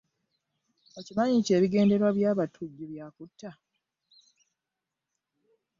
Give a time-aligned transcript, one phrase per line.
[0.99, 3.51] Okimanyi nti ebigendererwa by'abatujju bya kutta.